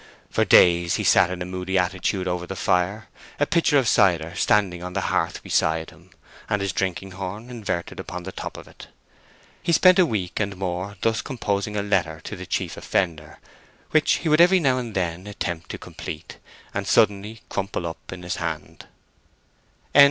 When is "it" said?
8.67-8.87